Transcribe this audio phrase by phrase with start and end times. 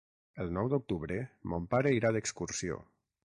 [0.43, 1.19] El nou d'octubre
[1.53, 2.81] mon pare irà d'excursió.